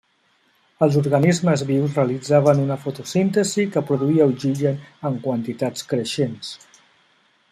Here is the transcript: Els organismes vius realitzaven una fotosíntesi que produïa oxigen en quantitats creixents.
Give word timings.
Els 0.85 0.95
organismes 1.01 1.63
vius 1.71 1.97
realitzaven 2.01 2.61
una 2.63 2.77
fotosíntesi 2.87 3.67
que 3.75 3.85
produïa 3.91 4.27
oxigen 4.33 4.81
en 5.11 5.21
quantitats 5.27 5.89
creixents. 5.95 6.53